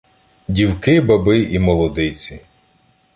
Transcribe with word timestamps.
Дівки, 0.47 1.01
баби 1.01 1.39
і 1.43 1.59
молодиці 1.59 2.39